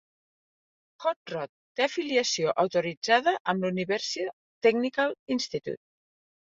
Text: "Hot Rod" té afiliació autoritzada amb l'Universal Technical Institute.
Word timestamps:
"Hot 1.03 1.19
Rod" 1.33 1.51
té 1.81 1.85
afiliació 1.87 2.55
autoritzada 2.65 3.35
amb 3.55 3.69
l'Universal 3.69 4.35
Technical 4.69 5.17
Institute. 5.39 5.81